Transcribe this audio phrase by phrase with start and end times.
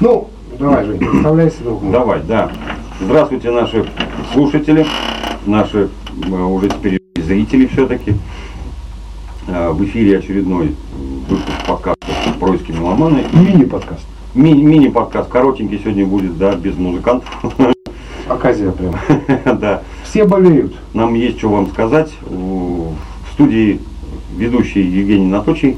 [0.00, 0.28] Ну,
[0.58, 1.92] давай, Жень, представляйся, друг мой.
[1.92, 2.50] Давай, да.
[3.00, 3.84] Здравствуйте, наши
[4.32, 4.86] слушатели,
[5.46, 5.88] наши
[6.26, 8.14] э, уже теперь зрители все-таки.
[9.48, 10.74] Э, В эфире очередной
[11.28, 12.06] выпуск подкаста
[12.38, 13.24] «Происки меломаны».
[13.32, 14.06] Мини-подкаст.
[14.34, 17.28] Ми- Мини-подкаст, коротенький сегодня будет, да, без музыкантов.
[18.28, 18.94] Оказия прям.
[19.58, 20.74] Да, Все болеют.
[20.94, 22.10] нам есть что вам сказать.
[22.22, 22.94] В
[23.34, 23.80] студии
[24.36, 25.76] ведущий Евгений Наточий.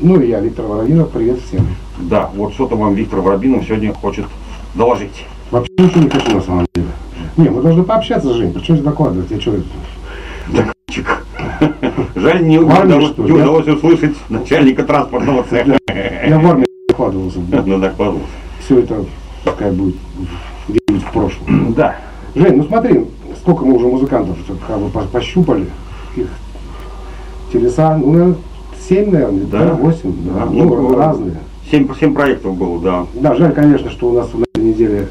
[0.00, 1.66] Ну и я, Виктор Воробинов, привет всем.
[1.98, 4.26] Да, вот что-то вам Виктор Воробинов сегодня хочет
[4.74, 5.24] доложить.
[5.50, 6.88] Вообще ничего не хочу на самом деле.
[7.36, 9.30] Не, мы должны пообщаться, Жень, причем докладывать?
[9.30, 9.52] Я что,
[10.48, 11.24] Докладчик.
[12.14, 15.78] Жаль, не, удалось, услышать начальника транспортного цеха.
[15.88, 17.38] я в армии докладывался.
[17.38, 18.28] Ну, докладывался.
[18.64, 19.04] Все это
[19.44, 19.96] пускай будет
[20.68, 21.72] где-нибудь в прошлом.
[21.76, 21.96] Да.
[22.34, 23.06] Жень, ну смотри,
[23.40, 25.66] сколько мы уже музыкантов как бы по- пощупали.
[26.16, 26.26] Их
[27.52, 28.36] телеса, ну, наверное,
[28.88, 29.58] 7, наверное, Да.
[29.60, 31.36] да, 8, да, Да, ну, ну, разные.
[31.70, 33.06] Семь, семь проектов было, да.
[33.14, 35.08] Да, жаль, конечно, что у нас на этой неделе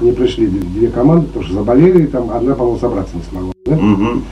[0.00, 3.52] не пришли две команды, потому что заболели, и там одна, по-моему, собраться не смогла.
[3.66, 3.76] да?
[3.76, 4.22] Мгм.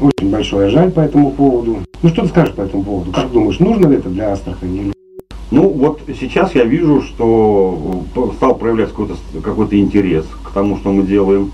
[0.00, 1.78] Очень большое жаль по этому поводу.
[2.02, 3.12] Ну что ты скажешь по этому поводу?
[3.12, 4.78] Как думаешь, нужно ли это для Астрахани?
[4.78, 4.92] или-
[5.50, 10.92] Ну, вот сейчас я вижу, что э, стал проявляться какой-то, какой-то интерес к тому, что
[10.92, 11.52] мы делаем.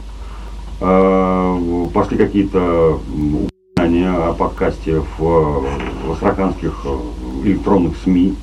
[0.80, 2.98] Э, Пошли какие-то
[3.76, 5.22] упоминания о подкасте в,
[6.06, 8.34] в астраханских э, электронных СМИ.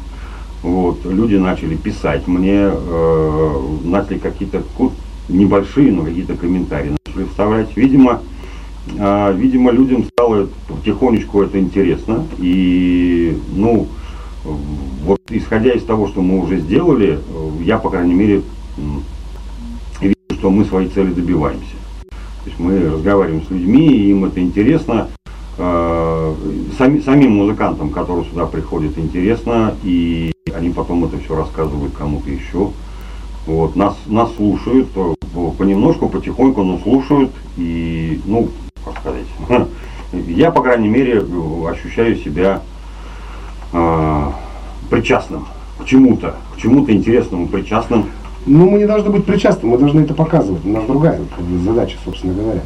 [0.65, 3.51] Вот, люди начали писать мне, э,
[3.83, 4.63] начали какие-то
[5.29, 7.77] небольшие, но какие-то комментарии начали вставлять.
[7.77, 8.21] Видимо,
[8.97, 12.25] э, видимо, людям стало потихонечку это интересно.
[12.39, 13.87] И, ну,
[15.03, 17.19] вот исходя из того, что мы уже сделали,
[17.63, 18.41] я, по крайней мере,
[20.01, 21.75] вижу, что мы свои цели добиваемся.
[22.09, 25.09] То есть мы разговариваем с людьми, и им это интересно.
[25.59, 26.33] Э,
[26.79, 32.71] сами- самим музыкантам, которые сюда приходят, интересно, и они потом это все рассказывают кому-то еще.
[33.45, 35.15] Вот, нас, нас слушают, по-
[35.57, 38.49] понемножку, потихоньку, но слушают, и, ну,
[38.83, 39.25] как сказать,
[40.27, 41.23] я, по крайней мере,
[41.69, 42.61] ощущаю себя
[43.71, 44.31] э,
[44.89, 45.45] причастным
[45.77, 48.05] к чему-то, к чему-то интересному, причастным.
[48.45, 50.65] Ну, мы не должны быть причастны, мы должны это показывать.
[50.65, 51.19] У нас другая
[51.63, 52.61] задача, собственно говоря.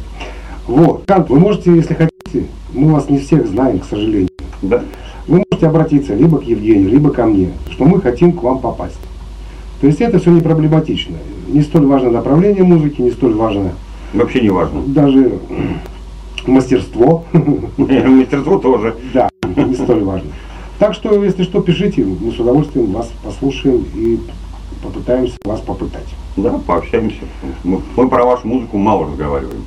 [0.66, 1.04] Вот.
[1.06, 4.28] Кант, вы можете, если хотите, мы вас не всех знаем, к сожалению.
[4.62, 4.82] Да?
[5.30, 8.98] Вы можете обратиться либо к Евгению, либо ко мне, что мы хотим к вам попасть.
[9.80, 11.16] То есть это все не проблематично.
[11.46, 13.70] Не столь важно направление музыки, не столь важно
[14.12, 14.82] Вообще не важно.
[14.88, 15.38] даже
[16.48, 17.24] мастерство.
[17.76, 18.96] Мастерство тоже.
[19.14, 20.30] Да, не столь важно.
[20.80, 24.18] Так что, если что, пишите, мы с удовольствием вас послушаем и
[24.82, 26.08] попытаемся вас попытать.
[26.36, 27.20] Да, пообщаемся.
[27.62, 29.62] Мы, мы про вашу музыку мало разговариваем.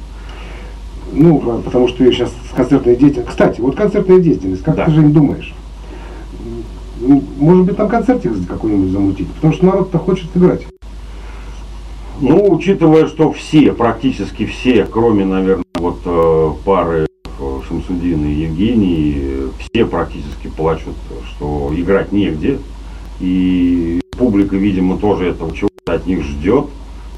[1.16, 3.30] Ну, по- потому что сейчас концертная деятельность.
[3.30, 4.86] Кстати, вот концертная деятельность, как Да.
[4.86, 5.54] ты, Жень, думаешь?
[7.06, 9.28] М, Может быть, там концертик какой-нибудь замутить?
[9.34, 10.62] Потому что народ-то хочет играть.
[12.22, 19.18] Ну, учитывая, что все, практически все, кроме, наверное, вот э, пары э, Шамсудина и Евгений,
[19.60, 20.94] все практически плачут,
[21.36, 22.60] что играть негде.
[23.20, 26.68] И публика, видимо, тоже этого чего-то от них ждет.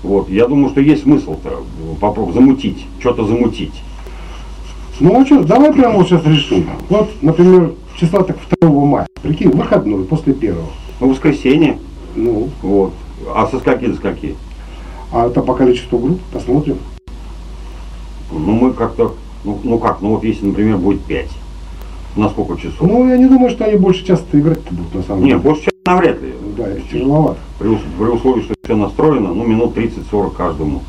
[0.05, 1.63] Вот, я думаю, что есть смысл-то
[1.99, 3.73] попробовать замутить, что-то замутить.
[4.99, 6.69] Ну, а что, давай прямо вот сейчас решим.
[6.89, 9.07] Вот, например, числа так 2 мая.
[9.23, 10.67] Прикинь, выходной после первого.
[10.99, 11.79] Ну, воскресенье,
[12.15, 12.93] Ну, вот.
[13.33, 14.35] А со скольки до скольки?
[15.11, 16.77] а это по количеству групп, посмотрим.
[18.31, 21.29] Ну, мы как-то, ну, ну как, ну вот если, например, будет 5,
[22.15, 22.81] на сколько часов?
[22.81, 25.39] Ну, я не думаю, что они больше часто играть-то будут, на самом Не, деле.
[25.39, 26.33] больше часа навряд ли.
[26.57, 27.37] Да, это тяжеловато.
[27.59, 30.81] При, при условии, что все настроено, ну, минут 30-40 каждому.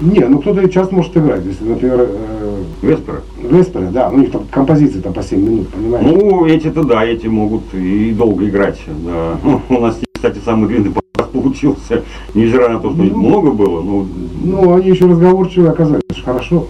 [0.00, 1.44] Не, ну кто-то и час может играть.
[1.44, 3.22] Если, например, э, Весперы?
[3.42, 6.06] Веспере, да, у них там композиции там по 7 минут, понимаешь?
[6.06, 8.78] Ну, эти-то да, эти могут и долго играть.
[8.86, 9.36] Да.
[9.42, 12.04] Ну, у нас, кстати, самый длинный подкаст получился,
[12.34, 13.16] невзирая на то, что Ну.
[13.18, 13.82] много было.
[13.82, 14.06] Ну,
[14.44, 16.66] Ну, они еще разговорчивые оказались, хорошо.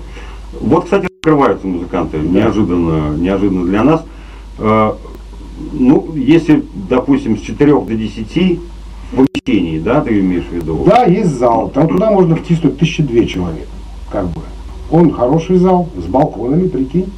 [0.61, 4.05] Вот, кстати, открываются музыканты неожиданно, неожиданно для нас.
[5.73, 8.61] Ну, если, допустим, с 4 до 10
[9.15, 10.85] помещений, да, ты имеешь в виду?
[10.87, 13.69] Да, есть зал, там туда можно втиснуть тысячи две человек,
[14.11, 14.41] как бы.
[14.91, 17.11] Он хороший зал, с балконами, прикинь.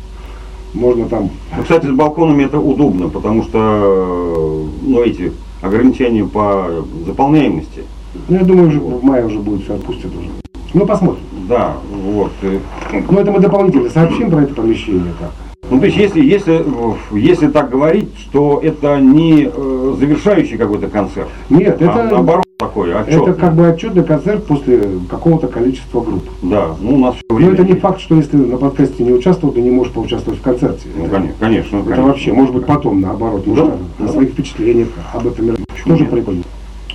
[0.72, 5.32] Можно там, Ну, кстати, с балконами это удобно, потому что, ну, эти
[5.62, 7.82] ограничения по заполняемости,
[8.28, 10.28] ну, я думаю, уже в мае уже будет все отпустят уже.
[10.74, 11.24] Ну, посмотрим.
[11.48, 12.30] да, вот.
[12.42, 15.32] Ну, это мы дополнительно сообщим про это помещение, так.
[15.70, 16.64] Ну, то есть, если, если,
[17.12, 22.92] если так говорить, что это не э, завершающий какой-то концерт, Нет, а это, наоборот такой,
[22.92, 23.22] отчет.
[23.22, 26.24] это как бы отчетный концерт после какого-то количества групп.
[26.42, 29.12] Да, ну, у нас все Но время это не факт, что если на подкасте не
[29.12, 30.88] участвовал, ты не можешь поучаствовать в концерте.
[30.96, 31.76] Ну, Это- конечно, конечно.
[31.76, 32.06] Это конечно.
[32.06, 33.64] вообще, может быть, потом, наоборот, Да,
[33.98, 34.12] на да.
[34.12, 35.56] своих впечатлениях об этом.
[35.68, 36.10] Почему Тоже нет?
[36.10, 36.42] прикольно.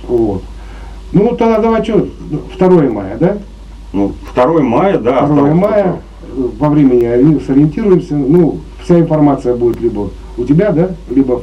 [0.06, 0.42] Вот.
[1.12, 2.06] Ну, тогда давай что,
[2.58, 3.38] 2 мая, да?
[3.94, 5.12] Ну, 2 мая, да.
[5.12, 6.00] 2 осталось мая,
[6.58, 11.42] по времени ори- сориентируемся, ну, вся информация будет либо у тебя, да, либо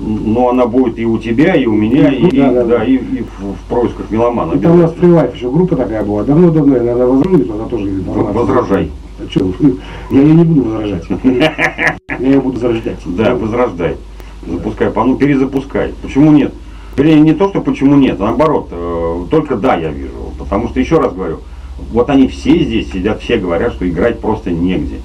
[0.00, 2.64] Ну, она будет и у тебя, и у меня, и, Ну, да, и- да, да,
[2.78, 2.84] да.
[2.84, 4.54] и, и в, в происках меломана.
[4.54, 6.24] Это у нас фрилайф еще группа такая была.
[6.24, 8.32] Давно-давно я, наверное, возражу, туда тоже информация.
[8.42, 8.90] Возражай.
[9.20, 9.76] А вы?
[10.10, 11.04] я ее не буду возражать.
[12.20, 12.98] Я ее буду зарождать.
[13.06, 13.96] Да, возрождай.
[14.46, 15.92] Запускай, по- ну перезапускай.
[16.02, 16.52] Почему нет?
[16.96, 20.10] Вернее, не то, что почему нет, а наоборот, э, только да, я вижу.
[20.38, 21.38] Потому что, еще раз говорю,
[21.90, 25.00] вот они все здесь сидят, все говорят, что играть просто негде.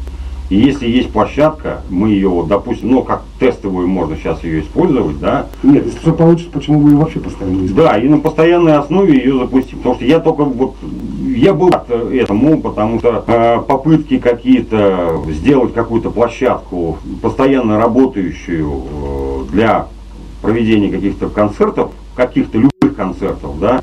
[0.50, 5.20] И если есть площадка, мы ее, вот, допустим, ну, как тестовую можно сейчас ее использовать,
[5.20, 9.16] да, Нет, если все получится, почему вы ее вообще постоянно да, и на постоянной основе
[9.16, 9.78] ее запустить.
[9.78, 10.76] Потому что я только вот,
[11.24, 19.52] я был рад этому, потому что э, попытки какие-то сделать какую-то площадку, постоянно работающую э,
[19.52, 19.88] для
[20.42, 23.82] проведения каких-то концертов, каких-то любых концертов, да,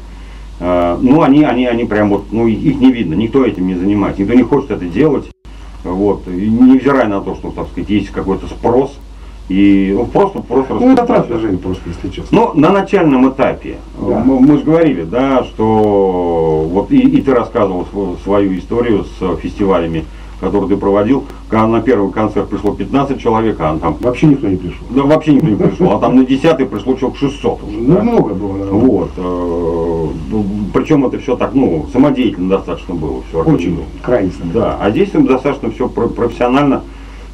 [0.60, 4.34] ну, они, они, они прям вот, ну, их не видно, никто этим не занимается, никто
[4.34, 5.30] не хочет это делать,
[5.84, 8.96] вот, и невзирая на то, что, так сказать, есть какой-то спрос,
[9.48, 12.36] и ну, просто, просто Ну, это Жень, просто, если честно.
[12.54, 14.18] Ну, на начальном этапе, Да.
[14.26, 19.36] мы, мы же говорили, да, что вот и, и ты рассказывал св- свою историю с
[19.36, 20.04] фестивалями,
[20.40, 24.56] которые ты проводил, когда на первый концерт пришло 15 человек, а там Вообще никто не
[24.56, 24.84] пришел.
[24.90, 27.78] да, вообще никто не пришел, а там на 10 пришло человек 600 уже.
[27.78, 28.80] Ну, много было, наверное.
[28.80, 29.10] Вот.
[30.72, 33.42] Причем это все так, ну, самодеятельно достаточно было все.
[33.42, 34.32] Очень, крайне.
[34.52, 36.82] Да, а здесь достаточно все профессионально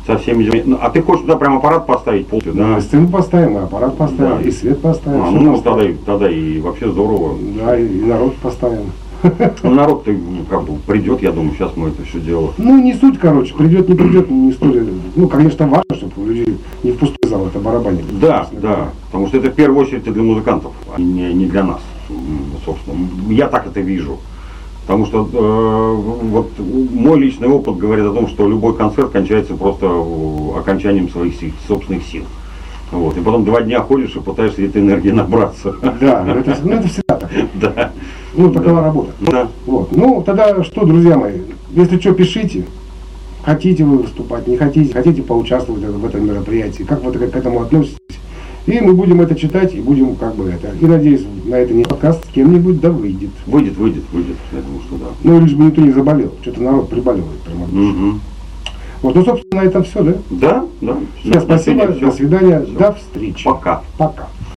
[0.06, 0.62] со всеми делами.
[0.66, 2.80] Ну, А ты хочешь туда прям аппарат поставить полностью, Да, да?
[2.80, 4.48] сцену поставим, и аппарат поставим, Да.
[4.48, 5.22] и свет поставим.
[5.22, 5.62] А, ну, поставим.
[5.62, 7.36] тогда, и- тогда и вообще здорово.
[7.64, 8.86] Да, и народ поставим.
[9.62, 12.52] Ну, народ ну, как бы придет, я думаю, сейчас мы это все дело.
[12.58, 14.84] Ну, не суть, короче, придет, не придет, не столь.
[15.14, 18.04] Ну, конечно, важно, чтобы у людей не в пустой зал это барабанили.
[18.20, 21.80] Да, да, потому что это в первую очередь для музыкантов, а не, не для нас,
[22.64, 23.08] собственно.
[23.32, 24.18] Я так это вижу.
[24.82, 29.86] Потому что э, вот мой личный опыт говорит о том, что любой концерт кончается просто
[29.86, 32.24] э, окончанием своих сил, собственных сил.
[32.90, 33.16] Вот.
[33.16, 35.74] И потом два дня ходишь и пытаешься этой энергии набраться.
[36.00, 37.30] Да, ну, это, ну, это всегда так.
[37.54, 37.92] Да.
[38.34, 39.12] Ну, такова работа.
[39.20, 39.48] Да.
[39.66, 39.92] Вот.
[39.92, 41.40] Ну, тогда что, друзья мои,
[41.70, 42.64] если что, пишите.
[43.44, 47.98] Хотите вы выступать, не хотите, хотите поучаствовать в этом мероприятии, как вы к этому относитесь.
[48.66, 50.68] И мы будем это читать, и будем как бы это.
[50.80, 53.30] И надеюсь, на это не подкаст с кем-нибудь да выйдет.
[53.46, 54.36] Выйдет, выйдет, выйдет.
[54.52, 55.06] Я думаю, что да.
[55.24, 56.32] Ну, лишь бы никто не заболел.
[56.42, 57.66] Что-то народ приболевает прямо.
[57.66, 58.20] Мгм.
[59.02, 60.14] Вот, ну, собственно, на этом все, да?
[60.30, 60.96] Да, да.
[61.20, 62.78] Всем спасибо, до свидания, Всё.
[62.78, 63.44] до встречи.
[63.44, 63.82] Пока.
[63.98, 64.28] Пока.